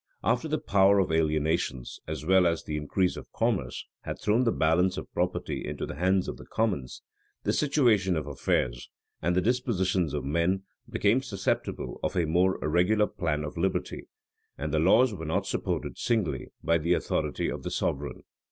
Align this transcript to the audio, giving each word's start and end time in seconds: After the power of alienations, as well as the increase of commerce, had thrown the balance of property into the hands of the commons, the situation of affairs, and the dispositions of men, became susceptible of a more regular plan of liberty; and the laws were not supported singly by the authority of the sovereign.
After 0.23 0.47
the 0.47 0.57
power 0.57 0.97
of 0.97 1.11
alienations, 1.11 1.99
as 2.07 2.25
well 2.25 2.47
as 2.47 2.63
the 2.63 2.75
increase 2.75 3.15
of 3.17 3.31
commerce, 3.33 3.85
had 4.01 4.19
thrown 4.19 4.45
the 4.45 4.51
balance 4.51 4.97
of 4.97 5.13
property 5.13 5.63
into 5.63 5.85
the 5.85 5.93
hands 5.97 6.27
of 6.27 6.37
the 6.37 6.45
commons, 6.47 7.03
the 7.43 7.53
situation 7.53 8.15
of 8.17 8.25
affairs, 8.25 8.89
and 9.21 9.35
the 9.35 9.41
dispositions 9.41 10.15
of 10.15 10.25
men, 10.25 10.63
became 10.89 11.21
susceptible 11.21 11.99
of 12.01 12.15
a 12.15 12.25
more 12.25 12.57
regular 12.67 13.05
plan 13.05 13.43
of 13.43 13.57
liberty; 13.57 14.07
and 14.57 14.73
the 14.73 14.79
laws 14.79 15.13
were 15.13 15.23
not 15.23 15.45
supported 15.45 15.99
singly 15.99 16.47
by 16.63 16.79
the 16.79 16.95
authority 16.95 17.47
of 17.51 17.61
the 17.61 17.69
sovereign. 17.69 18.23